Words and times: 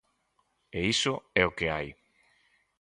E 0.77 0.79
iso 0.93 1.13
é 1.41 1.43
o 1.49 1.55
que 1.57 1.67
hai. 1.73 1.87